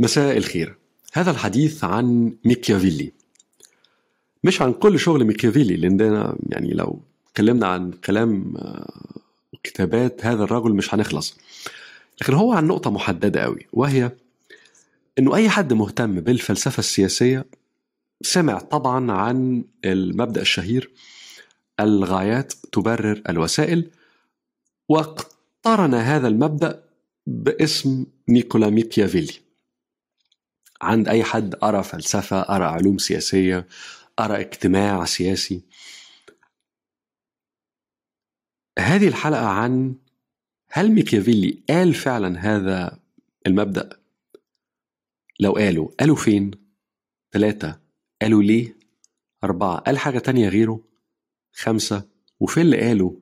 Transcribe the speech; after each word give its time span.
مساء 0.00 0.36
الخير. 0.36 0.76
هذا 1.12 1.30
الحديث 1.30 1.84
عن 1.84 2.32
ميكيافيلي. 2.44 3.12
مش 4.44 4.62
عن 4.62 4.72
كل 4.72 4.98
شغل 4.98 5.24
ميكيافيلي 5.24 5.76
لأننا 5.76 6.36
يعني 6.48 6.70
لو 6.70 7.00
تكلمنا 7.34 7.66
عن 7.66 7.90
كلام 7.92 8.54
كتابات 9.62 10.26
هذا 10.26 10.44
الرجل 10.44 10.72
مش 10.72 10.94
هنخلص. 10.94 11.38
لكن 12.22 12.34
هو 12.34 12.52
عن 12.52 12.66
نقطة 12.66 12.90
محددة 12.90 13.40
قوي 13.40 13.66
وهي 13.72 14.12
إنه 15.18 15.36
أي 15.36 15.48
حد 15.48 15.72
مهتم 15.72 16.20
بالفلسفة 16.20 16.78
السياسية 16.78 17.46
سمع 18.22 18.58
طبعا 18.58 19.12
عن 19.12 19.64
المبدأ 19.84 20.40
الشهير 20.40 20.90
الغايات 21.80 22.52
تبرر 22.72 23.22
الوسائل 23.28 23.90
واقترن 24.88 25.94
هذا 25.94 26.28
المبدأ 26.28 26.82
باسم 27.26 28.06
نيكولا 28.28 28.70
ميكيافيلي. 28.70 29.49
عند 30.82 31.08
أي 31.08 31.24
حد 31.24 31.54
قرا 31.62 31.82
فلسفة 31.82 32.40
قرا 32.40 32.64
علوم 32.64 32.98
سياسية 32.98 33.66
قرا 34.20 34.40
اجتماع 34.40 35.04
سياسي. 35.04 35.62
هذه 38.78 39.08
الحلقة 39.08 39.46
عن 39.46 39.94
هل 40.70 40.92
ميكيافيلي 40.92 41.62
قال 41.70 41.94
فعلا 41.94 42.38
هذا 42.38 42.98
المبدأ؟ 43.46 44.00
لو 45.40 45.52
قاله 45.52 45.88
قاله 46.00 46.16
فين؟ 46.16 46.50
ثلاثة 47.32 47.80
قاله 48.22 48.42
ليه؟ 48.42 48.76
أربعة. 49.44 49.78
قال 49.78 49.98
حاجة 49.98 50.18
تانية 50.18 50.48
غيره؟ 50.48 50.80
خمسة. 51.52 52.08
وفي 52.40 52.60
اللي 52.60 52.80
قالوا 52.80 53.12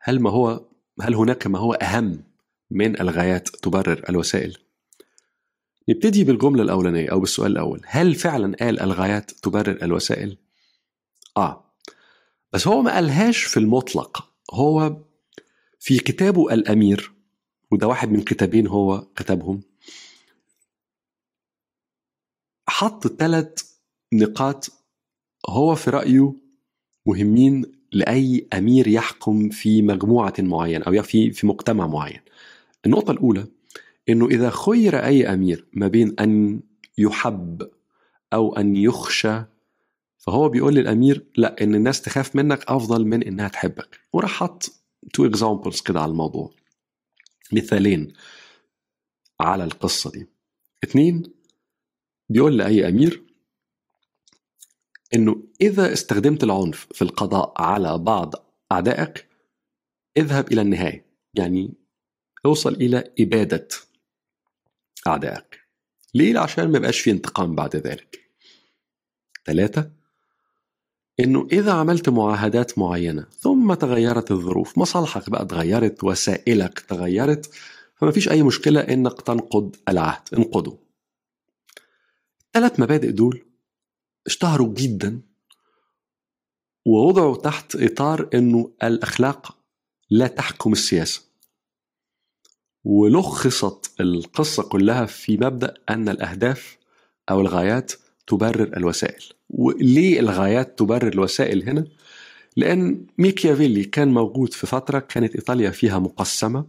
هل 0.00 0.20
ما 0.20 0.30
هو 0.30 0.66
هل 1.00 1.14
هناك 1.14 1.46
ما 1.46 1.58
هو 1.58 1.72
أهم 1.72 2.24
من 2.70 3.00
الغايات؟ 3.00 3.48
تبرر 3.48 4.04
الوسائل. 4.08 4.58
نبتدي 5.88 6.24
بالجملة 6.24 6.62
الأولانية 6.62 7.10
أو 7.10 7.20
بالسؤال 7.20 7.52
الأول 7.52 7.80
هل 7.86 8.14
فعلا 8.14 8.56
قال 8.60 8.80
الغايات 8.80 9.30
تبرر 9.30 9.78
الوسائل؟ 9.82 10.36
آه 11.36 11.64
بس 12.52 12.68
هو 12.68 12.82
ما 12.82 12.94
قالهاش 12.94 13.42
في 13.42 13.56
المطلق 13.56 14.28
هو 14.52 14.96
في 15.78 15.98
كتابه 15.98 16.54
الأمير 16.54 17.12
وده 17.70 17.88
واحد 17.88 18.12
من 18.12 18.22
كتابين 18.22 18.66
هو 18.66 19.06
كتبهم 19.16 19.62
حط 22.68 23.06
ثلاث 23.06 23.72
نقاط 24.12 24.70
هو 25.48 25.74
في 25.74 25.90
رأيه 25.90 26.34
مهمين 27.06 27.72
لأي 27.92 28.46
أمير 28.52 28.88
يحكم 28.88 29.48
في 29.48 29.82
مجموعة 29.82 30.34
معينة 30.38 30.84
أو 30.84 31.02
في 31.02 31.30
في 31.30 31.46
مجتمع 31.46 31.86
معين. 31.86 32.20
النقطة 32.86 33.10
الأولى 33.10 33.46
إنه 34.08 34.26
إذا 34.26 34.50
خير 34.50 35.04
أي 35.04 35.34
أمير 35.34 35.66
ما 35.72 35.88
بين 35.88 36.14
أن 36.20 36.60
يحب 36.98 37.70
أو 38.32 38.56
أن 38.56 38.76
يخشى 38.76 39.42
فهو 40.18 40.48
بيقول 40.48 40.74
للأمير 40.74 41.26
لا 41.36 41.62
إن 41.62 41.74
الناس 41.74 42.02
تخاف 42.02 42.36
منك 42.36 42.64
أفضل 42.70 43.04
من 43.06 43.22
إنها 43.22 43.48
تحبك. 43.48 44.00
وراح 44.12 44.30
حط 44.30 44.72
two 45.12 45.26
examples 45.26 45.80
كده 45.80 46.00
على 46.00 46.10
الموضوع. 46.10 46.50
مثالين 47.52 48.12
على 49.40 49.64
القصة 49.64 50.10
دي. 50.10 50.26
اتنين 50.84 51.22
بيقول 52.28 52.58
لأي 52.58 52.88
أمير 52.88 53.22
إنه 55.14 55.42
إذا 55.60 55.92
استخدمت 55.92 56.44
العنف 56.44 56.86
في 56.92 57.02
القضاء 57.02 57.62
على 57.62 57.98
بعض 57.98 58.34
أعدائك 58.72 59.28
اذهب 60.16 60.52
إلى 60.52 60.60
النهاية. 60.62 61.06
يعني 61.34 61.74
اوصل 62.46 62.74
إلى 62.74 63.12
إبادة. 63.20 63.68
أعدائك 65.06 65.60
ليه؟ 66.14 66.38
عشان 66.38 66.70
ما 66.70 66.78
يبقاش 66.78 67.00
في 67.00 67.10
انتقام 67.10 67.54
بعد 67.54 67.76
ذلك. 67.76 68.30
ثلاثة 69.46 69.90
إنه 71.20 71.48
إذا 71.52 71.72
عملت 71.72 72.08
معاهدات 72.08 72.78
معينة 72.78 73.26
ثم 73.38 73.74
تغيرت 73.74 74.30
الظروف 74.30 74.78
مصالحك 74.78 75.30
بقى 75.30 75.46
تغيرت 75.46 76.04
وسائلك 76.04 76.80
تغيرت 76.80 77.54
فما 77.96 78.10
فيش 78.10 78.28
أي 78.28 78.42
مشكلة 78.42 78.80
إنك 78.80 79.22
تنقض 79.22 79.76
العهد 79.88 80.22
انقضه. 80.38 80.78
الثلاث 82.46 82.80
مبادئ 82.80 83.10
دول 83.10 83.44
اشتهروا 84.26 84.74
جدا 84.74 85.20
ووضعوا 86.86 87.36
تحت 87.36 87.76
إطار 87.76 88.28
إنه 88.34 88.72
الأخلاق 88.82 89.58
لا 90.10 90.26
تحكم 90.26 90.72
السياسة. 90.72 91.31
ولخصت 92.84 94.00
القصة 94.00 94.62
كلها 94.62 95.06
في 95.06 95.36
مبدأ 95.36 95.74
أن 95.90 96.08
الأهداف 96.08 96.78
أو 97.30 97.40
الغايات 97.40 97.92
تبرر 98.26 98.76
الوسائل 98.76 99.24
وليه 99.50 100.20
الغايات 100.20 100.78
تبرر 100.78 101.08
الوسائل 101.08 101.68
هنا؟ 101.68 101.86
لأن 102.56 103.06
ميكيافيلي 103.18 103.84
كان 103.84 104.08
موجود 104.08 104.52
في 104.52 104.66
فترة 104.66 104.98
كانت 104.98 105.34
إيطاليا 105.34 105.70
فيها 105.70 105.98
مقسمة 105.98 106.66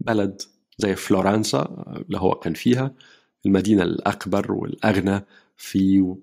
بلد 0.00 0.42
زي 0.78 0.96
فلورنسا 0.96 1.84
اللي 2.06 2.18
هو 2.18 2.34
كان 2.34 2.54
فيها 2.54 2.94
المدينة 3.46 3.82
الأكبر 3.82 4.52
والأغنى 4.52 5.24
في 5.56 6.14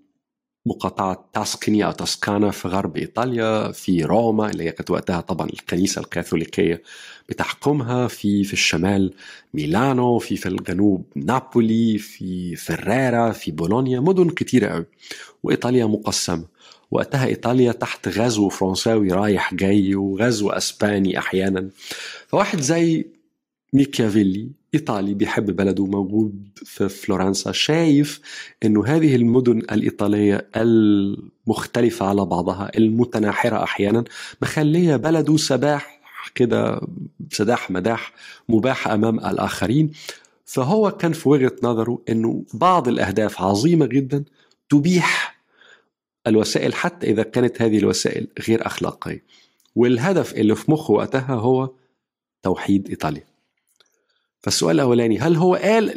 مقاطعة 0.66 1.30
تاسكنيا 1.34 1.86
أو 1.86 1.92
تاسكانا 1.92 2.52
في 2.52 2.68
غرب 2.68 2.98
إيطاليا 2.98 3.72
في 3.72 4.04
روما 4.04 4.50
اللي 4.50 4.64
هي 4.64 4.72
كانت 4.72 4.92
وقتها 4.92 5.22
طبعا 5.22 5.50
الكنيسة 5.50 6.02
الكاثوليكية 6.02 6.84
بتحكمها 7.30 8.08
في 8.08 8.44
في 8.44 8.54
الشمال 8.54 9.14
ميلانو 9.54 10.20
في 10.20 10.38
في 10.38 10.50
الجنوب 10.50 11.06
نابولي 11.16 11.98
في 11.98 12.56
فرارا 12.56 13.32
في 13.32 13.52
بولونيا 13.52 14.00
مدن 14.00 14.30
كتيرة 14.30 14.68
قوي 14.68 14.86
وإيطاليا 15.44 15.86
مقسمة. 15.86 16.46
وقتها 16.92 17.26
إيطاليا 17.26 17.72
تحت 17.72 18.08
غزو 18.08 18.50
فرنساوي 18.50 19.12
رايح 19.12 19.54
جاي 19.54 19.96
وغزو 19.96 20.50
أسباني 20.50 21.20
أحيانا. 21.20 21.70
فواحد 22.28 22.60
زي 22.60 23.06
ميكيافيلي 23.74 24.50
إيطالي 24.74 25.14
بيحب 25.14 25.56
بلده 25.56 25.86
موجود 25.86 26.50
في 26.56 26.90
فلورنسا 26.90 27.52
شايف 27.52 28.22
أنه 28.66 28.86
هذه 28.86 29.16
المدن 29.16 29.58
الإيطالية 29.58 30.48
المختلفة 30.56 32.06
على 32.06 32.26
بعضها 32.26 32.72
المتناحرة 32.78 33.64
أحيانا 33.64 34.04
مخلية 34.42 34.96
بلده 34.96 35.38
سباح 35.38 36.00
كده 36.36 36.82
سداح 37.32 37.72
مداح 37.72 38.14
مباح 38.50 38.88
أمام 38.88 39.20
الآخرين. 39.20 39.92
فهو 40.46 40.92
كان 40.92 41.14
في 41.14 41.30
وجهة 41.30 41.56
نظره 41.64 42.02
أنه 42.10 42.44
بعض 42.54 42.88
الأهداف 42.88 43.42
عظيمة 43.42 43.86
جدا 43.86 44.24
تبيح 44.70 45.40
الوسائل 46.28 46.74
حتى 46.74 47.08
إذا 47.08 47.24
كانت 47.24 47.62
هذه 47.62 47.78
الوسائل 47.78 48.28
غير 48.48 48.66
أخلاقية. 48.66 49.24
والهدف 49.76 50.34
اللي 50.34 50.56
في 50.56 50.72
مخه 50.72 50.94
وقتها 50.94 51.34
هو 51.34 51.70
توحيد 52.44 52.90
إيطاليا. 52.90 53.29
فالسؤال 54.42 54.76
الأولاني 54.76 55.20
هل 55.20 55.36
هو 55.36 55.56
قال 55.56 55.94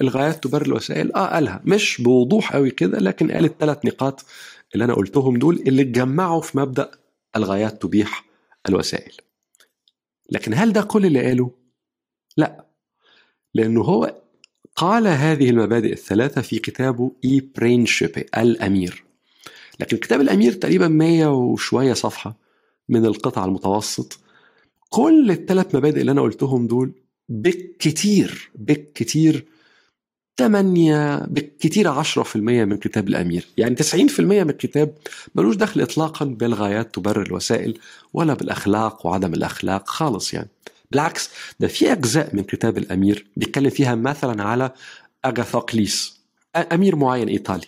الغايات 0.00 0.44
تبرر 0.44 0.66
الوسائل؟ 0.66 1.12
آه 1.12 1.26
قالها 1.26 1.60
مش 1.64 2.00
بوضوح 2.02 2.52
قوي 2.52 2.70
كده 2.70 2.98
لكن 2.98 3.30
قال 3.30 3.44
الثلاث 3.44 3.84
نقاط 3.84 4.24
اللي 4.74 4.84
أنا 4.84 4.94
قلتهم 4.94 5.38
دول 5.38 5.62
اللي 5.66 5.82
اتجمعوا 5.82 6.40
في 6.40 6.58
مبدأ 6.58 6.90
الغايات 7.36 7.82
تبيح 7.82 8.24
الوسائل. 8.68 9.12
لكن 10.30 10.54
هل 10.54 10.72
ده 10.72 10.82
كل 10.82 11.06
اللي 11.06 11.26
قاله؟ 11.26 11.50
لا 12.36 12.66
لأنه 13.54 13.82
هو 13.82 14.22
قال 14.76 15.06
هذه 15.06 15.50
المبادئ 15.50 15.92
الثلاثة 15.92 16.40
في 16.40 16.58
كتابه 16.58 17.12
اي 17.24 17.50
برينشيبي 17.56 18.26
الأمير. 18.36 19.04
لكن 19.80 19.96
كتاب 19.96 20.20
الأمير 20.20 20.52
تقريبا 20.52 20.88
100 20.88 21.26
وشوية 21.26 21.92
صفحة 21.92 22.36
من 22.88 23.06
القطع 23.06 23.44
المتوسط 23.44 24.18
كل 24.88 25.30
الثلاث 25.30 25.74
مبادئ 25.74 26.00
اللي 26.00 26.12
أنا 26.12 26.22
قلتهم 26.22 26.66
دول 26.66 27.01
بالكتير 27.32 28.50
بالكتير 28.54 29.46
8 30.38 31.18
بالكتير 31.18 32.02
10% 32.02 32.36
من 32.36 32.76
كتاب 32.76 33.08
الأمير. 33.08 33.46
يعني 33.56 33.76
90% 33.76 34.20
من 34.20 34.50
الكتاب 34.50 34.94
ملوش 35.34 35.56
دخل 35.56 35.80
إطلاقا 35.80 36.24
بالغايات 36.24 36.94
تبرر 36.94 37.22
الوسائل 37.22 37.78
ولا 38.14 38.34
بالأخلاق 38.34 39.06
وعدم 39.06 39.34
الأخلاق 39.34 39.88
خالص 39.88 40.34
يعني. 40.34 40.48
بالعكس 40.90 41.30
ده 41.60 41.68
في 41.68 41.92
أجزاء 41.92 42.36
من 42.36 42.42
كتاب 42.42 42.78
الأمير 42.78 43.26
بيتكلم 43.36 43.70
فيها 43.70 43.94
مثلا 43.94 44.42
على 44.42 44.70
أغاثوكليس 45.24 46.20
أمير 46.72 46.96
معين 46.96 47.28
إيطالي. 47.28 47.66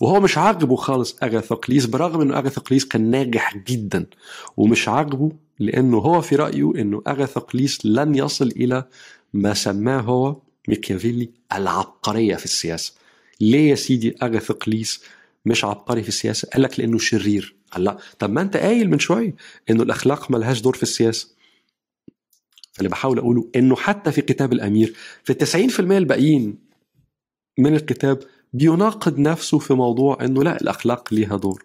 وهو 0.00 0.20
مش 0.20 0.38
عاجبه 0.38 0.76
خالص 0.76 1.16
أغاثوكليس 1.22 1.86
برغم 1.86 2.20
أنه 2.20 2.38
أغاثوكليس 2.38 2.84
كان 2.84 3.10
ناجح 3.10 3.56
جدا 3.56 4.06
ومش 4.56 4.88
عاجبه 4.88 5.32
لأنه 5.58 5.98
هو 5.98 6.20
في 6.20 6.36
رأيه 6.36 6.72
أنه 6.74 7.02
أغاثوكليس 7.06 7.86
لن 7.86 8.14
يصل 8.14 8.46
إلى 8.46 8.84
ما 9.32 9.54
سماه 9.54 10.00
هو 10.00 10.36
ميكيافيلي 10.68 11.30
العبقرية 11.52 12.36
في 12.36 12.44
السياسة. 12.44 12.92
ليه 13.40 13.70
يا 13.70 13.74
سيدي 13.74 14.16
أغاثوكليس 14.22 15.00
مش 15.46 15.64
عبقري 15.64 16.02
في 16.02 16.08
السياسة؟ 16.08 16.48
قال 16.52 16.62
لك 16.62 16.80
لأنه 16.80 16.98
شرير. 16.98 17.54
قال 17.70 17.84
لا. 17.84 17.98
طب 18.18 18.30
ما 18.30 18.40
أنت 18.40 18.56
قايل 18.56 18.90
من 18.90 18.98
شوية 18.98 19.34
أنه 19.70 19.82
الأخلاق 19.82 20.30
ملهاش 20.30 20.60
دور 20.60 20.76
في 20.76 20.82
السياسة. 20.82 21.34
فاللي 22.72 22.88
بحاول 22.88 23.18
أقوله 23.18 23.50
أنه 23.56 23.76
حتى 23.76 24.12
في 24.12 24.22
كتاب 24.22 24.52
الأمير 24.52 24.94
في 25.24 25.30
التسعين 25.30 25.68
في 25.68 25.80
المية 25.80 25.98
الباقيين 25.98 26.58
من 27.58 27.74
الكتاب 27.74 28.18
بيناقض 28.52 29.18
نفسه 29.18 29.58
في 29.58 29.74
موضوع 29.74 30.24
إنه 30.24 30.42
لا 30.42 30.60
الأخلاق 30.60 31.14
ليها 31.14 31.36
دور. 31.36 31.64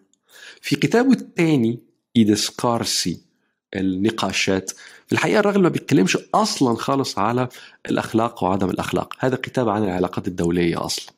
في 0.62 0.75
كتابه 0.75 1.13
الثاني 1.13 1.80
ايدسكارسي 2.15 3.29
النقاشات. 3.75 4.71
في 5.07 5.13
الحقيقة 5.13 5.39
الراجل 5.39 5.62
ما 5.62 5.69
بيتكلمش 5.69 6.18
أصلا 6.33 6.75
خالص 6.75 7.19
على 7.19 7.48
الأخلاق 7.89 8.44
وعدم 8.44 8.69
الأخلاق. 8.69 9.13
هذا 9.19 9.36
كتاب 9.36 9.69
عن 9.69 9.83
العلاقات 9.83 10.27
الدولية 10.27 10.86
أصلا. 10.86 11.13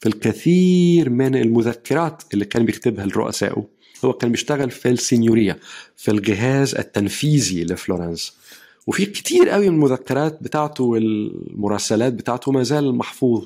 في 0.00 0.08
الكثير 0.08 1.10
من 1.10 1.36
المذكرات 1.36 2.22
اللي 2.34 2.44
كان 2.44 2.64
بيكتبها 2.64 3.06
لرؤسائه 3.06 3.66
هو 4.04 4.12
كان 4.12 4.30
بيشتغل 4.30 4.70
في 4.70 4.88
السينيوريا 4.88 5.58
في 5.96 6.10
الجهاز 6.10 6.74
التنفيذي 6.74 7.64
لفلورنس. 7.64 8.32
وفي 8.86 9.06
كتير 9.06 9.48
قوي 9.48 9.68
من 9.68 9.74
المذكرات 9.74 10.42
بتاعته 10.42 10.84
والمراسلات 10.84 12.12
بتاعته 12.12 12.52
ما 12.52 12.62
زال 12.62 12.94
محفوظ. 12.94 13.44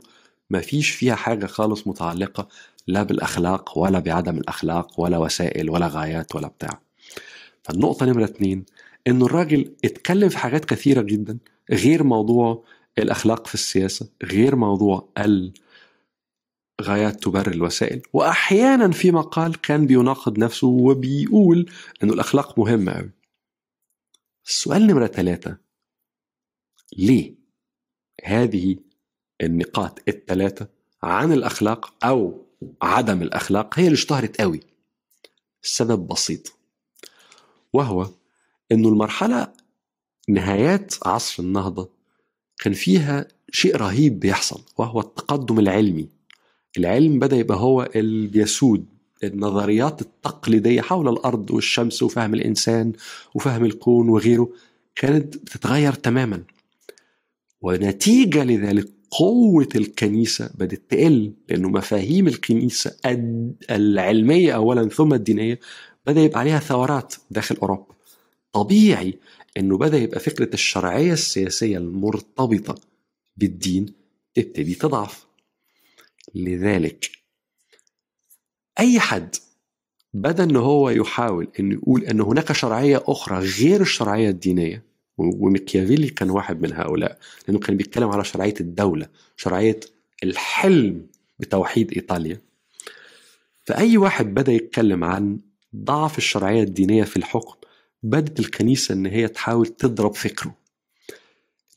ما 0.50 0.61
فيش 0.61 0.91
فيها 0.91 1.15
حاجة 1.15 1.47
خالص 1.47 1.87
متعلقة 1.87 2.49
لا 2.87 3.03
بالأخلاق 3.03 3.79
ولا 3.79 3.99
بعدم 3.99 4.39
الأخلاق 4.39 5.00
ولا 5.00 5.19
وسائل 5.19 5.71
ولا 5.71 5.87
غايات 5.87 6.35
ولا 6.35 6.49
بتاع. 6.49 6.81
فالنقطة 7.62 8.06
نمرة 8.06 8.25
اتنين 8.25 8.64
إنه 9.06 9.26
الراجل 9.26 9.76
اتكلم 9.85 10.29
في 10.29 10.38
حاجات 10.38 10.64
كثيرة 10.64 11.03
جدا 11.03 11.38
غير 11.70 12.03
موضوع 12.03 12.64
الأخلاق 12.99 13.47
في 13.47 13.55
السياسة 13.55 14.09
غير 14.23 14.56
موضوع 14.56 15.09
الغايات 16.81 17.23
تبرر 17.25 17.53
الوسائل. 17.53 18.03
وأحيانا 18.12 18.91
في 18.91 19.11
مقال 19.11 19.61
كان 19.61 19.87
بيناقض 19.87 20.38
نفسه 20.38 20.67
وبيقول 20.67 21.70
إنه 22.03 22.12
الأخلاق 22.12 22.59
مهمة 22.59 22.93
أوي. 22.93 23.11
السؤال 24.47 24.87
نمرة 24.87 25.06
ثلاثة 25.06 25.56
ليه 26.97 27.35
هذه 28.25 28.76
النقاط 29.43 30.08
الثلاثة 30.08 30.69
عن 31.03 31.32
الأخلاق 31.32 32.05
أو 32.05 32.47
عدم 32.82 33.23
الأخلاق 33.23 33.79
هي 33.79 33.85
اللي 33.85 33.94
اشتهرت 33.94 34.41
قوي 34.41 34.61
السبب 35.65 36.06
بسيط. 36.06 36.62
وهو 37.73 38.09
أنه 38.73 38.89
المرحلة 38.89 39.49
نهايات 40.29 40.95
عصر 41.07 41.43
النهضة 41.43 41.89
كان 42.59 42.73
فيها 42.73 43.29
شيء 43.51 43.77
رهيب 43.77 44.21
بيحصل 44.21 44.61
وهو 44.79 45.01
التقدم 45.01 45.59
العلمي. 45.59 46.09
العلم 46.79 47.19
بدأ 47.19 47.37
يبقى 47.37 47.59
هو 47.59 47.91
اللي 47.97 48.27
بيسود 48.29 48.87
النظريات 49.25 50.01
التقليدية 50.03 50.81
حول 50.81 51.09
الأرض 51.09 51.51
والشمس 51.51 52.03
وفهم 52.03 52.35
الإنسان 52.35 52.93
وفهم 53.35 53.65
الكون 53.65 54.09
وغيره 54.09 54.49
كانت 54.97 55.37
بتتغير 55.37 55.93
تماما. 55.93 56.43
ونتيجة 57.61 58.45
لذلك 58.45 58.89
قوة 59.11 59.69
الكنيسة 59.75 60.51
بدأت 60.55 60.83
تقل 60.89 61.33
لأنه 61.49 61.69
مفاهيم 61.69 62.29
الكنيسة 62.29 62.97
العلمية 63.71 64.53
أولا 64.53 64.89
ثم 64.89 65.15
الدينية 65.15 65.61
بدأ 66.07 66.21
يبقى 66.21 66.41
عليها 66.41 66.59
ثورات 66.59 67.15
داخل 67.31 67.57
أوروبا. 67.57 67.95
طبيعي 68.53 69.19
أنه 69.57 69.79
بدأ 69.79 69.99
يبقى 69.99 70.21
فكرة 70.21 70.55
الشرعية 70.55 71.13
السياسية 71.13 71.79
المرتبطة 71.79 72.75
بالدين 73.37 73.87
تبتدي 74.35 74.75
تضعف. 74.75 75.27
لذلك 76.35 77.11
أي 78.79 79.01
حد 79.01 79.37
بدا 80.15 80.45
أنه 80.45 80.61
هو 80.61 80.91
يحاول 80.91 81.49
أنه 81.61 81.75
يقول 81.75 82.05
أن 82.05 82.21
هناك 82.21 82.53
شرعية 82.53 83.03
أخرى 83.07 83.39
غير 83.39 83.81
الشرعية 83.81 84.31
الدينية 84.31 84.85
وميكيافيلي 85.19 86.09
كان 86.09 86.31
واحد 86.31 86.63
من 86.63 86.73
هؤلاء 86.73 87.19
لأنه 87.49 87.61
كان 87.61 87.77
بيتكلم 87.77 88.09
على 88.09 88.25
شرعية 88.25 88.55
الدولة 88.61 89.09
شرعية 89.37 89.81
الحلم 90.23 91.07
بتوحيد 91.39 91.93
إيطاليا. 91.93 92.41
فأي 93.65 93.97
واحد 93.97 94.35
بدأ 94.35 94.53
يتكلم 94.53 95.05
عن 95.05 95.39
ضعف 95.77 96.19
الشرعية 96.19 96.63
الدينية 96.63 97.05
في 97.05 97.17
الحكم 97.17 97.55
بدت 98.03 98.41
الكنيسة 98.41 98.93
أن 98.95 99.07
هي 99.07 99.29
تحاول 99.29 99.67
تضرب 99.67 100.15
فكره. 100.15 100.55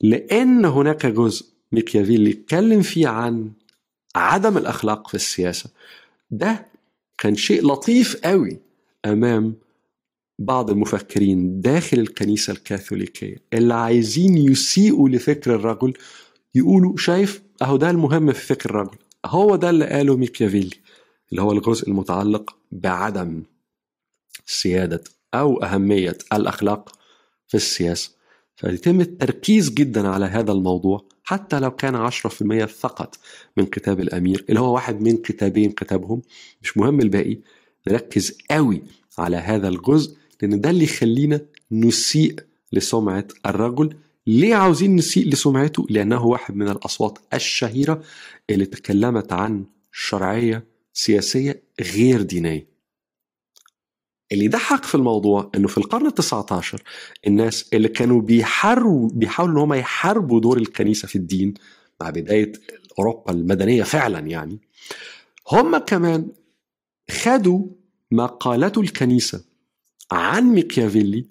لأن 0.00 0.64
هناك 0.64 1.06
جزء 1.06 1.46
ميكيافيلي 1.72 2.30
يتكلم 2.30 2.82
فيه 2.82 3.08
عن 3.08 3.52
عدم 4.16 4.58
الأخلاق 4.58 5.08
في 5.08 5.14
السياسة. 5.14 5.70
ده 6.30 6.66
كان 7.18 7.36
شيء 7.36 7.66
لطيف 7.66 8.16
قوي 8.24 8.58
أمام 9.04 9.54
بعض 10.38 10.70
المفكرين 10.70 11.60
داخل 11.60 11.98
الكنيسة 11.98 12.52
الكاثوليكية 12.52 13.36
اللي 13.52 13.74
عايزين 13.74 14.36
يسيئوا 14.38 15.08
لفكر 15.08 15.54
الرجل 15.54 15.94
يقولوا 16.54 16.96
شايف 16.96 17.42
أهو 17.62 17.76
ده 17.76 17.90
المهم 17.90 18.32
في 18.32 18.46
فكر 18.46 18.70
الرجل 18.70 18.96
هو 19.26 19.56
ده 19.56 19.70
اللي 19.70 19.86
قاله 19.86 20.16
ميكيافيلي 20.16 20.76
اللي 21.30 21.42
هو 21.42 21.52
الجزء 21.52 21.88
المتعلق 21.88 22.56
بعدم 22.72 23.42
سيادة 24.46 25.04
أو 25.34 25.62
أهمية 25.62 26.18
الأخلاق 26.32 26.92
في 27.48 27.56
السياسة 27.56 28.16
فيتم 28.56 29.00
التركيز 29.00 29.70
جدا 29.70 30.08
على 30.08 30.24
هذا 30.26 30.52
الموضوع 30.52 31.04
حتى 31.22 31.60
لو 31.60 31.70
كان 31.70 32.10
10% 32.10 32.64
فقط 32.64 33.18
من 33.56 33.66
كتاب 33.66 34.00
الأمير 34.00 34.44
اللي 34.48 34.60
هو 34.60 34.74
واحد 34.74 35.00
من 35.00 35.16
كتابين 35.16 35.70
كتبهم. 35.70 36.22
مش 36.62 36.76
مهم 36.76 37.00
الباقي 37.00 37.38
نركز 37.88 38.38
قوي 38.50 38.82
على 39.18 39.36
هذا 39.36 39.68
الجزء 39.68 40.16
لأن 40.42 40.60
ده 40.60 40.70
اللي 40.70 40.84
يخلينا 40.84 41.40
نسيء 41.72 42.40
لسمعة 42.72 43.28
الرجل. 43.46 43.96
ليه 44.26 44.54
عاوزين 44.54 44.96
نسيء 44.96 45.28
لسمعته؟ 45.28 45.86
لأنه 45.90 46.24
واحد 46.26 46.56
من 46.56 46.68
الأصوات 46.68 47.18
الشهيرة 47.34 48.02
اللي 48.50 48.66
تكلمت 48.66 49.32
عن 49.32 49.64
شرعية 49.92 50.64
سياسية 50.92 51.62
غير 51.80 52.22
دينية. 52.22 52.75
اللي 54.32 54.44
يضحك 54.44 54.84
في 54.84 54.94
الموضوع 54.94 55.50
إنه 55.54 55.68
في 55.68 55.78
القرن 55.78 56.10
ال19 56.10 56.76
الناس 57.26 57.70
اللي 57.72 57.88
كانوا 57.88 58.20
بيحاربوا 58.20 59.10
بيحاولوا 59.12 59.54
إن 59.54 59.60
هم 59.60 59.74
يحاربوا 59.74 60.40
دور 60.40 60.56
الكنيسة 60.58 61.08
في 61.08 61.16
الدين 61.16 61.54
مع 62.00 62.10
بداية 62.10 62.52
أوروبا 62.98 63.32
المدنية 63.32 63.82
فعلا 63.82 64.18
يعني 64.18 64.60
هم 65.52 65.78
كمان 65.78 66.28
خدوا 67.10 67.66
ما 68.10 68.26
قالته 68.26 68.80
الكنيسة 68.80 69.44
عن 70.12 70.44
ميكيافيلي 70.44 71.26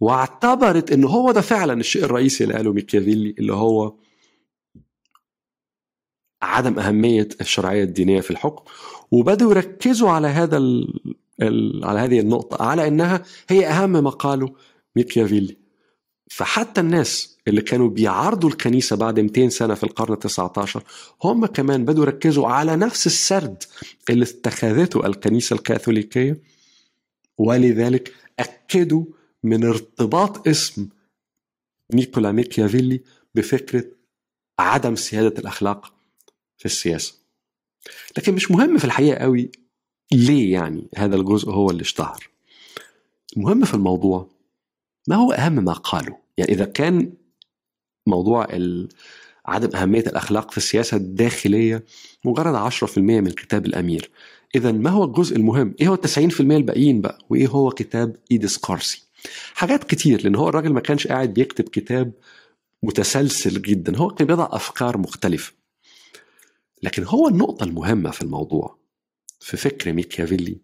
واعتبرت 0.00 0.92
إنه 0.92 1.08
هو 1.08 1.32
ده 1.32 1.40
فعلا 1.40 1.80
الشيء 1.80 2.04
الرئيسي 2.04 2.44
اللي 2.44 2.54
قاله 2.54 2.72
ميكيافيلي 2.72 3.34
اللي 3.38 3.52
هو 3.52 3.94
عدم 6.42 6.78
أهمية 6.78 7.28
الشرعية 7.40 7.84
الدينية 7.84 8.20
في 8.20 8.30
الحكم 8.30 8.64
وبدأوا 9.10 9.50
يركزوا 9.50 10.10
على 10.10 10.26
هذا 10.28 10.56
على 11.82 12.00
هذه 12.00 12.20
النقطة 12.20 12.62
على 12.64 12.88
أنها 12.88 13.22
هي 13.48 13.66
أهم 13.66 13.90
ما 14.04 14.10
قاله 14.10 14.54
ميكيافيلي. 14.96 15.56
فحتى 16.30 16.80
الناس 16.80 17.38
اللي 17.48 17.62
كانوا 17.62 17.88
بيعارضوا 17.88 18.50
الكنيسة 18.50 18.96
بعد 18.96 19.20
200 19.20 19.48
سنة 19.48 19.74
في 19.74 19.84
القرن 19.84 20.16
ال19 20.16 20.80
هم 21.24 21.46
كمان 21.46 21.84
بدوا 21.84 22.04
يركزوا 22.04 22.48
على 22.48 22.76
نفس 22.76 23.06
السرد 23.06 23.62
اللي 24.10 24.24
اتخذته 24.24 25.06
الكنيسة 25.06 25.56
الكاثوليكية 25.56 26.42
ولذلك 27.38 28.14
أكدوا 28.38 29.04
من 29.42 29.64
ارتباط 29.64 30.48
اسم 30.48 30.88
نيكولا 31.94 32.32
ميكيافيلي 32.32 33.00
بفكرة 33.34 33.84
عدم 34.58 34.96
سيادة 34.96 35.38
الأخلاق 35.38 35.94
في 36.58 36.66
السياسة. 36.66 37.14
لكن 38.18 38.34
مش 38.34 38.50
مهم 38.50 38.78
في 38.78 38.84
الحقيقة 38.84 39.18
قوي 39.18 39.50
ليه 40.12 40.52
يعني 40.52 40.88
هذا 40.96 41.16
الجزء 41.16 41.50
هو 41.50 41.70
اللي 41.70 41.82
اشتهر 41.82 42.28
المهم 43.36 43.64
في 43.64 43.74
الموضوع 43.74 44.28
ما 45.08 45.16
هو 45.16 45.32
أهم 45.32 45.52
ما 45.52 45.72
قاله 45.72 46.16
يعني 46.38 46.52
إذا 46.52 46.64
كان 46.64 47.12
موضوع 48.06 48.46
عدم 49.46 49.76
أهمية 49.76 50.00
الأخلاق 50.00 50.50
في 50.50 50.56
السياسة 50.56 50.96
الداخلية 50.96 51.84
مجرد 52.24 52.70
10% 52.72 52.98
من 52.98 53.30
كتاب 53.30 53.66
الأمير 53.66 54.10
إذا 54.54 54.72
ما 54.72 54.90
هو 54.90 55.04
الجزء 55.04 55.36
المهم؟ 55.36 55.74
إيه 55.80 55.88
هو 55.88 55.94
ال 55.94 56.30
90% 56.32 56.40
الباقيين 56.40 57.00
بقى؟ 57.00 57.18
وإيه 57.30 57.46
هو 57.46 57.70
كتاب 57.70 58.16
إيديس 58.30 58.58
كارسي؟ 58.58 59.02
حاجات 59.54 59.84
كتير 59.84 60.22
لأن 60.22 60.34
هو 60.34 60.48
الراجل 60.48 60.72
ما 60.72 60.80
كانش 60.80 61.06
قاعد 61.06 61.34
بيكتب 61.34 61.64
كتاب 61.68 62.12
متسلسل 62.82 63.62
جدا 63.62 63.96
هو 63.96 64.08
كان 64.10 64.26
بيضع 64.26 64.48
أفكار 64.50 64.98
مختلفة 64.98 65.52
لكن 66.82 67.04
هو 67.04 67.28
النقطة 67.28 67.64
المهمة 67.64 68.10
في 68.10 68.22
الموضوع 68.22 68.79
في 69.40 69.56
فكر 69.56 69.92
ميكيافيلي. 69.92 70.58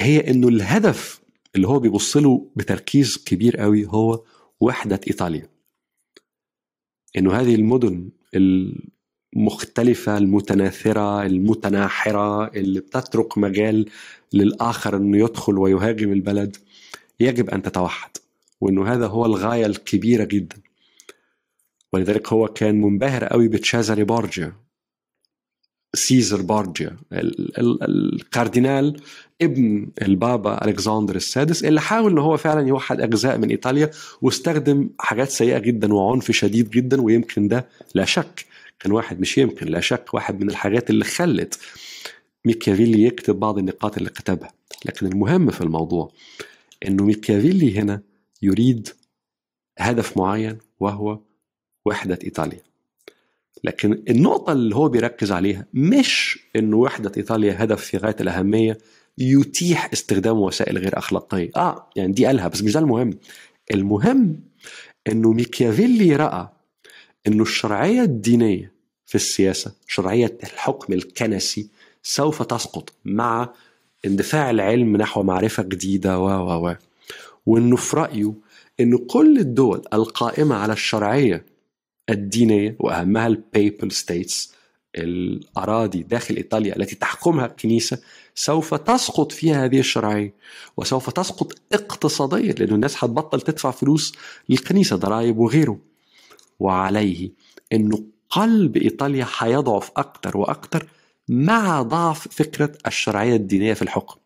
هي 0.00 0.30
إنه 0.30 0.48
الهدف 0.48 1.22
اللي 1.56 1.68
هو 1.68 1.78
بيبص 1.78 2.16
له 2.16 2.50
بتركيز 2.56 3.16
كبير 3.16 3.56
قوي 3.56 3.86
هو 3.86 4.24
وحدة 4.60 5.00
إيطاليا. 5.06 5.48
إنه 7.16 7.32
هذه 7.32 7.54
المدن 7.54 8.10
المختلفة 8.34 10.18
المتناثرة 10.18 11.26
المتناحرة 11.26 12.46
اللي 12.46 12.80
بتترك 12.80 13.38
مجال 13.38 13.90
للآخر 14.32 14.96
أنه 14.96 15.18
يدخل 15.18 15.58
ويهاجم 15.58 16.12
البلد 16.12 16.56
يجب 17.20 17.50
أن 17.50 17.62
تتوحد. 17.62 18.10
وأنه 18.60 18.92
هذا 18.92 19.06
هو 19.06 19.26
الغاية 19.26 19.66
الكبيرة 19.66 20.24
جدا. 20.24 20.56
ولذلك 21.92 22.32
هو 22.32 22.48
كان 22.48 22.80
منبهر 22.80 23.24
قوي 23.24 23.48
بتشيزاري 23.48 24.04
بورجيا 24.04 24.62
سيزر 26.06 26.42
بورجيا. 26.42 26.96
الكاردينال 27.12 29.00
ابن 29.42 29.90
البابا 30.02 30.64
ألكسندر 30.64 31.16
السادس 31.16 31.64
اللي 31.64 31.80
حاول 31.80 32.10
إن 32.12 32.18
هو 32.18 32.36
فعلا 32.36 32.68
يوحد 32.68 33.00
أجزاء 33.00 33.38
من 33.38 33.50
إيطاليا 33.50 33.90
واستخدم 34.22 34.90
حاجات 34.98 35.28
سيئة 35.28 35.58
جدا 35.58 35.94
وعنف 35.94 36.30
شديد 36.30 36.70
جدا 36.70 37.00
ويمكن 37.00 37.48
ده 37.48 37.68
لا 37.94 38.04
شك. 38.04 38.46
كان 38.80 38.92
واحد 38.92 39.20
مش 39.20 39.38
يمكن 39.38 39.66
لا 39.66 39.80
شك. 39.80 40.14
واحد 40.14 40.40
من 40.40 40.50
الحاجات 40.50 40.90
اللي 40.90 41.04
خلت 41.04 41.58
ميكيافيلي 42.44 43.02
يكتب 43.04 43.40
بعض 43.40 43.58
النقاط 43.58 43.96
اللي 43.96 44.10
كتبها. 44.10 44.52
لكن 44.84 45.06
المهم 45.06 45.50
في 45.50 45.60
الموضوع 45.60 46.12
إنه 46.86 47.04
ميكيافيلي 47.04 47.78
هنا 47.78 48.02
يريد 48.42 48.88
هدف 49.78 50.16
معين 50.16 50.58
وهو 50.80 51.18
وحدة 51.86 52.18
إيطاليا. 52.24 52.62
لكن 53.64 54.02
النقطة 54.10 54.52
اللي 54.52 54.76
هو 54.76 54.88
بيركز 54.88 55.32
عليها 55.32 55.66
مش 55.74 56.38
إنه 56.56 56.76
وحدة 56.76 57.12
إيطاليا 57.16 57.64
هدف 57.64 57.84
في 57.84 57.96
غاية 57.96 58.16
الأهمية 58.20 58.78
يتيح 59.18 59.90
استخدام 59.92 60.38
وسائل 60.38 60.78
غير 60.78 60.98
أخلاقية. 60.98 61.50
آه 61.56 61.90
يعني 61.96 62.12
دي 62.12 62.26
قالها 62.26 62.48
بس 62.48 62.62
مش 62.62 62.72
ده 62.72 62.80
المهم. 62.80 63.18
المهم 63.74 64.40
إنه 65.08 65.32
ميكيافيلي 65.32 66.16
رأى 66.16 66.48
إنه 67.26 67.42
الشرعية 67.42 68.02
الدينية 68.02 68.72
في 69.06 69.14
السياسة 69.14 69.72
شرعية 69.86 70.38
الحكم 70.44 70.92
الكنسي 70.92 71.68
سوف 72.02 72.42
تسقط 72.42 72.92
مع 73.04 73.48
اندفاع 74.06 74.50
العلم 74.50 74.96
نحو 74.96 75.22
معرفة 75.22 75.62
جديدة 75.62 76.18
و 76.20 76.26
و 76.26 76.68
و. 76.68 76.74
وإنه 77.46 77.76
في 77.76 77.96
رأيه 77.96 78.34
إنه 78.80 78.98
كل 78.98 79.38
الدول 79.38 79.82
القائمة 79.94 80.54
على 80.56 80.72
الشرعية 80.72 81.44
الدينية 82.10 82.76
وأهمها 82.80 83.26
ال 83.26 83.37
Papal 83.37 83.92
States 83.92 84.54
الأراضي 84.96 86.02
داخل 86.02 86.36
إيطاليا 86.36 86.76
التي 86.76 86.94
تحكمها 86.94 87.46
الكنيسة 87.46 87.98
سوف 88.34 88.74
تسقط 88.74 89.32
فيها 89.32 89.64
هذه 89.64 89.78
الشرعية 89.78 90.34
وسوف 90.76 91.10
تسقط 91.10 91.52
اقتصاديا 91.72 92.52
لأن 92.52 92.74
الناس 92.74 93.04
هتبطل 93.04 93.40
تدفع 93.40 93.70
فلوس 93.70 94.12
للكنيسة 94.48 94.96
ضرائب 94.96 95.38
وغيره. 95.38 95.78
وعليه 96.60 97.30
أنه 97.72 98.04
قلب 98.30 98.76
إيطاليا 98.76 99.26
هيضعف 99.38 99.90
أكثر 99.96 100.36
وأكثر 100.36 100.86
مع 101.28 101.82
ضعف 101.82 102.28
فكرة 102.28 102.72
الشرعية 102.86 103.36
الدينية 103.36 103.74
في 103.74 103.82
الحكم. 103.82 104.21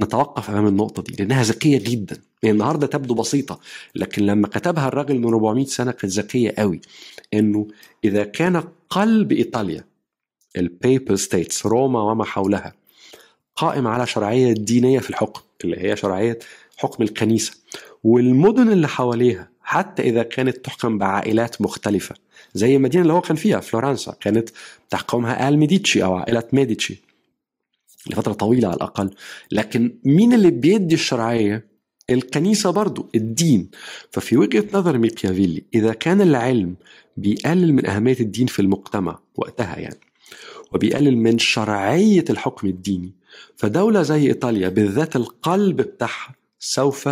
نتوقف 0.00 0.50
أمام 0.50 0.66
النقطة 0.66 1.02
دي 1.02 1.14
لأنها 1.18 1.42
ذكية 1.42 1.78
جدا. 1.78 2.16
يعني 2.42 2.52
النهارده 2.54 2.86
تبدو 2.86 3.14
بسيطة 3.14 3.60
لكن 3.94 4.26
لما 4.26 4.48
كتبها 4.48 4.88
الراجل 4.88 5.18
من 5.18 5.24
400 5.26 5.64
سنة 5.64 5.90
كانت 5.92 6.12
ذكية 6.12 6.54
قوي 6.58 6.80
إنه 7.34 7.66
إذا 8.04 8.24
كان 8.24 8.62
قلب 8.90 9.32
إيطاليا 9.32 9.84
ال 10.56 10.66
Papal 10.66 11.18
States 11.18 11.66
روما 11.66 12.02
وما 12.02 12.24
حولها 12.24 12.72
قائم 13.56 13.86
على 13.86 14.06
شرعية 14.06 14.52
دينية 14.52 14.98
في 14.98 15.10
الحكم 15.10 15.40
اللي 15.64 15.80
هي 15.80 15.96
شرعية 15.96 16.38
حكم 16.76 17.02
الكنيسة 17.02 17.52
والمدن 18.04 18.72
اللي 18.72 18.88
حواليها 18.88 19.48
حتى 19.62 20.02
إذا 20.02 20.22
كانت 20.22 20.56
تحكم 20.56 20.98
بعائلات 20.98 21.62
مختلفة 21.62 22.14
زي 22.54 22.76
المدينة 22.76 23.02
اللي 23.02 23.12
هو 23.12 23.20
كان 23.20 23.36
فيها 23.36 23.60
فلورنسا 23.60 24.12
كانت 24.20 24.48
تحكمها 24.90 25.48
آل 25.48 25.58
ميديتشي 25.58 26.04
أو 26.04 26.14
عائلة 26.14 26.44
ميديتشي. 26.52 27.05
لفترة 28.10 28.32
طويلة 28.32 28.68
على 28.68 28.76
الأقل. 28.76 29.10
لكن 29.52 29.98
مين 30.04 30.32
اللي 30.32 30.50
بيدي 30.50 30.94
الشرعية؟ 30.94 31.66
الكنيسة 32.10 32.70
برضو 32.70 33.08
الدين. 33.14 33.70
ففي 34.10 34.36
وجهة 34.36 34.64
نظر 34.74 34.98
ميكيافيلي 34.98 35.64
إذا 35.74 35.92
كان 35.92 36.20
العلم 36.20 36.74
بيقلل 37.16 37.72
من 37.72 37.86
أهمية 37.86 38.20
الدين 38.20 38.46
في 38.46 38.62
المجتمع 38.62 39.18
وقتها 39.34 39.78
يعني 39.78 40.00
وبيقلل 40.72 41.16
من 41.16 41.38
شرعية 41.38 42.24
الحكم 42.30 42.68
الديني 42.68 43.12
فدولة 43.56 44.02
زي 44.02 44.26
إيطاليا 44.26 44.68
بالذات 44.68 45.16
القلب 45.16 45.76
بتاعها 45.76 46.34
سوف 46.58 47.08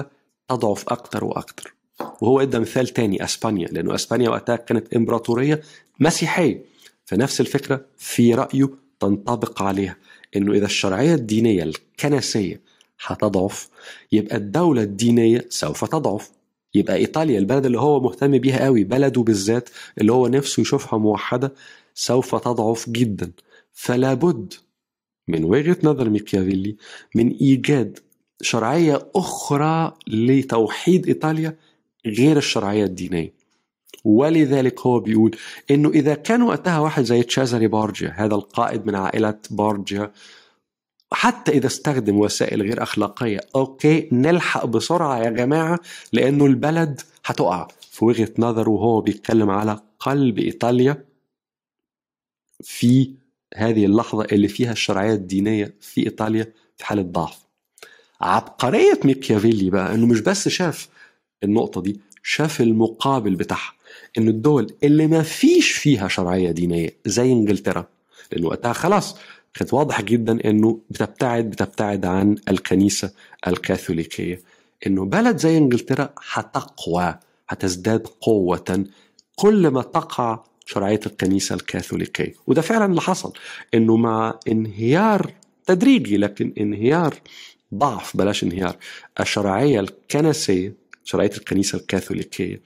تضعف 0.48 0.88
أكتر 0.88 1.24
وأكتر. 1.24 1.74
وهو 2.20 2.40
إدى 2.40 2.58
مثال 2.58 2.88
تاني 2.88 3.24
أسبانيا 3.24 3.68
لأنه 3.68 3.94
أسبانيا 3.94 4.30
وقتها 4.30 4.56
كانت 4.56 4.94
إمبراطورية 4.94 5.60
مسيحية. 6.00 6.64
فنفس 7.04 7.40
الفكرة 7.40 7.84
في 7.96 8.34
رأيه 8.34 8.70
تنطبق 9.00 9.62
عليها. 9.62 9.96
إنه 10.36 10.52
إذا 10.52 10.66
الشرعية 10.66 11.14
الدينية 11.14 11.62
الكنسية 11.62 12.60
هتضعف 13.06 13.68
يبقى 14.12 14.36
الدولة 14.36 14.82
الدينية 14.82 15.46
سوف 15.48 15.84
تضعف. 15.84 16.30
يبقى 16.74 16.96
إيطاليا 16.96 17.38
البلد 17.38 17.64
اللي 17.66 17.80
هو 17.80 18.00
مهتم 18.00 18.38
بيها 18.38 18.64
قوي 18.64 18.84
بلده 18.84 19.22
بالذات 19.22 19.68
اللي 20.00 20.12
هو 20.12 20.26
نفسه 20.28 20.60
يشوفها 20.60 20.98
موحدة 20.98 21.54
سوف 21.94 22.34
تضعف 22.34 22.90
جدا. 22.90 23.32
فلا 23.72 24.14
بد 24.14 24.54
من 25.28 25.44
وجهة 25.44 25.76
نظر 25.82 26.10
ميكيافيلي 26.10 26.76
من 27.14 27.30
إيجاد 27.30 27.98
شرعية 28.42 29.08
أخرى 29.16 29.94
لتوحيد 30.06 31.06
إيطاليا 31.06 31.56
غير 32.06 32.36
الشرعية 32.36 32.84
الدينية. 32.84 33.32
ولذلك 34.04 34.80
هو 34.80 35.00
بيقول 35.00 35.36
إنه 35.70 35.88
إذا 35.90 36.14
كان 36.14 36.42
وقتها 36.42 36.78
واحد 36.78 37.02
زي 37.04 37.22
تشيزاري 37.22 37.66
بورجيا 37.68 38.14
هذا 38.16 38.34
القائد 38.34 38.86
من 38.86 38.94
عائلة 38.94 39.38
بورجيا 39.50 40.12
حتى 41.12 41.52
إذا 41.52 41.66
استخدم 41.66 42.18
وسائل 42.18 42.62
غير 42.62 42.82
أخلاقية 42.82 43.40
okay 43.56 44.08
نلحق 44.12 44.66
بسرعة 44.66 45.18
يا 45.18 45.30
جماعة 45.30 45.78
لأنه 46.12 46.46
البلد 46.46 47.00
هتقع. 47.24 47.68
في 47.90 48.04
وجهة 48.04 48.28
نظره 48.38 48.70
وهو 48.70 49.00
بيتكلم 49.00 49.50
على 49.50 49.80
قلب 49.98 50.38
إيطاليا 50.38 51.04
في 52.62 53.14
هذه 53.56 53.84
اللحظة 53.86 54.24
اللي 54.24 54.48
فيها 54.48 54.72
الشرعية 54.72 55.12
الدينية 55.14 55.74
في 55.80 56.04
إيطاليا 56.06 56.52
في 56.76 56.86
حالة 56.86 57.02
ضعف. 57.02 57.38
عبقرية 58.20 59.00
ميكيافيلي 59.04 59.70
بقى 59.70 59.94
إنه 59.94 60.06
مش 60.06 60.20
بس 60.20 60.48
شاف 60.48 60.88
النقطة 61.44 61.82
دي 61.82 62.00
شاف 62.22 62.60
المقابل 62.60 63.34
بتاعها. 63.34 63.72
إنه 64.18 64.30
الدول 64.30 64.74
اللي 64.84 65.06
ما 65.06 65.22
فيش 65.22 65.72
فيها 65.72 66.08
شرعية 66.08 66.50
دينية 66.50 66.90
زي 67.06 67.32
إنجلترا 67.32 67.86
لأنه 68.32 68.46
وقتها 68.46 68.72
خلاص 68.72 69.16
كانت 69.54 69.74
واضح 69.74 70.02
جدا 70.02 70.50
إنه 70.50 70.78
بتبتعد 70.90 71.50
بتبتعد 71.50 72.06
عن 72.06 72.36
الكنيسة 72.50 73.10
الكاثوليكية. 73.46 74.40
إنه 74.86 75.04
بلد 75.04 75.36
زي 75.36 75.58
إنجلترا 75.58 76.10
هتقوى 76.32 77.14
هتزداد 77.48 78.06
قوة 78.20 78.84
كل 79.36 79.68
ما 79.68 79.82
تقع 79.82 80.44
شرعية 80.66 81.00
الكنيسة 81.06 81.54
الكاثوليكية. 81.54 82.34
وده 82.46 82.62
فعلا 82.62 82.84
اللي 82.84 83.00
حصل 83.00 83.32
إنه 83.74 83.96
مع 83.96 84.38
انهيار 84.48 85.32
تدريجي 85.66 86.16
لكن 86.16 86.52
انهيار 86.60 87.14
ضعف 87.74 88.16
بلاش 88.16 88.44
انهيار 88.44 88.76
الشرعية 89.20 89.80
الكنسية 89.80 90.74
شرعية 91.04 91.30
الكنيسة 91.38 91.78
الكاثوليكية. 91.78 92.60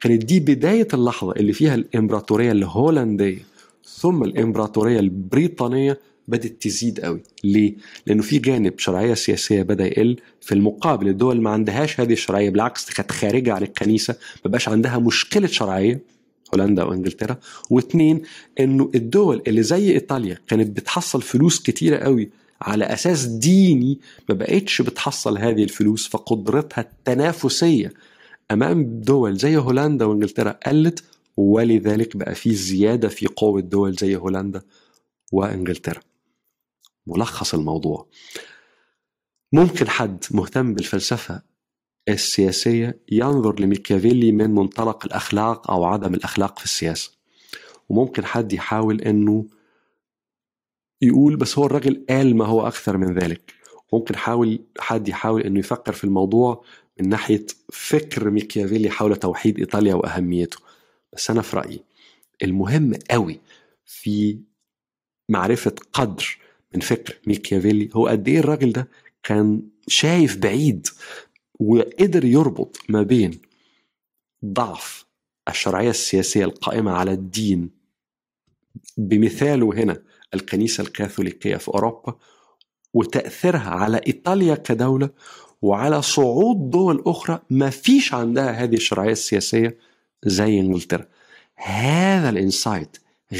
كانت 0.00 0.24
دي 0.24 0.40
بداية 0.40 0.88
اللحظة 0.94 1.32
اللي 1.32 1.52
فيها 1.52 1.74
الإمبراطورية 1.74 2.52
الهولندية 2.52 3.38
ثم 3.84 4.22
الإمبراطورية 4.24 5.00
البريطانية 5.00 5.98
بدت 6.28 6.62
تزيد 6.62 7.00
قوي. 7.00 7.22
ليه؟ 7.44 7.74
لأنه 8.06 8.22
في 8.22 8.38
جانب 8.38 8.78
شرعية 8.78 9.14
سياسية 9.14 9.62
بدأ 9.62 9.86
يقل 9.86 10.16
في 10.40 10.54
المقابل. 10.54 11.08
الدول 11.08 11.40
ما 11.40 11.50
عندهاش 11.50 12.00
هذه 12.00 12.12
الشرعية 12.12 12.50
بالعكس 12.50 12.90
كانت 12.90 13.12
خارجة 13.12 13.52
عن 13.52 13.62
الكنيسة 13.62 14.16
ما 14.44 14.50
بقاش 14.50 14.68
عندها 14.68 14.98
مشكلة 14.98 15.46
شرعية 15.46 16.14
هولندا 16.54 16.84
وانجلترا 16.84 17.36
واثنين 17.70 18.22
إنه 18.60 18.90
الدول 18.94 19.42
اللي 19.46 19.62
زي 19.62 19.92
إيطاليا 19.92 20.38
كانت 20.46 20.76
بتحصل 20.76 21.22
فلوس 21.22 21.62
كتيرة 21.62 21.96
قوي 21.96 22.30
على 22.64 22.84
أساس 22.84 23.24
ديني 23.24 24.00
ما 24.28 24.34
بقتش 24.34 24.82
بتحصل 24.82 25.38
هذه 25.38 25.64
الفلوس 25.64 26.08
فقدرتها 26.08 26.80
التنافسية 26.80 27.92
أمام 28.50 29.00
دول 29.00 29.36
زي 29.36 29.56
هولندا 29.56 30.04
وإنجلترا 30.04 30.50
قلت 30.66 31.04
ولذلك 31.36 32.16
بقى 32.16 32.34
في 32.34 32.54
زيادة 32.54 33.08
في 33.08 33.26
قوة 33.26 33.60
دول 33.60 33.94
زي 33.94 34.16
هولندا 34.16 34.62
وإنجلترا. 35.32 36.00
ملخص 37.06 37.54
الموضوع. 37.54 38.08
ممكن 39.52 39.88
حد 39.88 40.24
مهتم 40.30 40.74
بالفلسفة 40.74 41.42
السياسية 42.08 43.00
ينظر 43.12 43.60
لميكافيلي 43.60 44.32
من 44.32 44.50
منطلق 44.50 45.04
الأخلاق 45.04 45.70
أو 45.70 45.84
عدم 45.84 46.14
الأخلاق 46.14 46.58
في 46.58 46.64
السياسة 46.64 47.10
وممكن 47.88 48.24
حد 48.24 48.52
يحاول 48.52 49.00
إنه 49.00 49.46
يقول 51.04 51.36
بس 51.36 51.58
هو 51.58 51.66
الراجل 51.66 52.04
قال 52.10 52.36
ما 52.36 52.46
هو 52.46 52.66
أكثر 52.66 52.96
من 52.96 53.14
ذلك. 53.14 53.54
ممكن 53.92 54.16
حاول 54.16 54.58
حد 54.78 55.08
يحاول 55.08 55.42
إنه 55.42 55.58
يفكر 55.58 55.92
في 55.92 56.04
الموضوع 56.04 56.64
من 57.00 57.08
ناحية 57.08 57.46
فكر 57.72 58.30
ميكيافيلي 58.30 58.90
حول 58.90 59.16
توحيد 59.16 59.58
إيطاليا 59.58 59.94
وأهميته. 59.94 60.58
بس 61.12 61.30
أنا 61.30 61.42
في 61.42 61.56
رأيي 61.56 61.80
المهم 62.42 62.92
قوي 63.10 63.40
في 63.86 64.38
معرفة 65.28 65.74
قدر 65.92 66.38
من 66.74 66.80
فكر 66.80 67.16
ميكيافيلي 67.26 67.88
هو 67.94 68.06
قد 68.06 68.28
إيه 68.28 68.38
الراجل 68.38 68.72
ده 68.72 68.88
كان 69.22 69.62
شايف 69.88 70.36
بعيد 70.36 70.86
وقدر 71.60 72.24
يربط 72.24 72.76
ما 72.88 73.02
بين 73.02 73.38
ضعف 74.44 75.04
الشرعية 75.48 75.90
السياسية 75.90 76.44
القائمة 76.44 76.92
على 76.92 77.12
الدين. 77.12 77.70
بمثاله 78.96 79.74
هنا 79.74 80.02
الكنيسة 80.34 80.82
الكاثوليكية 80.82 81.56
في 81.56 81.68
أوروبا 81.68 82.14
وتأثيرها 82.94 83.70
على 83.70 84.00
إيطاليا 84.06 84.54
كدولة 84.54 85.10
وعلى 85.62 86.02
صعود 86.02 86.70
دول 86.70 87.02
أخرى 87.06 87.38
ما 87.50 87.70
فيش 87.70 88.14
عندها 88.14 88.50
هذه 88.50 88.74
الشرعية 88.74 89.12
السياسية 89.12 89.78
زي 90.24 90.60
إنجلترا. 90.60 91.06
هذا 91.56 92.28
ال 92.28 92.37
insight 92.37 92.96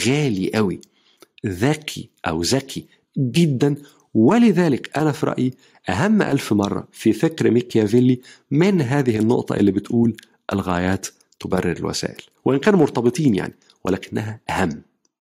غالي 0.07 0.51
قوي 0.55 0.81
ذكي 1.47 2.11
أو 2.27 2.43
ذكي 2.43 2.87
جدا. 3.19 3.77
ولذلك 4.15 4.99
أنا 4.99 5.13
في 5.13 5.27
رأيي 5.27 5.55
أهم 5.89 6.23
ألف 6.23 6.53
مرة 6.53 6.89
في 6.93 7.13
فكر 7.13 7.51
ميكيافيلي 7.51 8.21
من 8.51 8.81
هذه 8.81 9.19
النقطة 9.19 9.55
اللي 9.55 9.73
بتقول 9.73 10.17
الغايات 10.53 11.07
تبرر 11.41 11.73
الوسائل 11.73 12.23
وإن 12.45 12.59
كانوا 12.59 12.81
مرتبطين 12.81 13.35
يعني 13.35 13.55
ولكنها 13.85 14.41
أهم. 14.51 14.83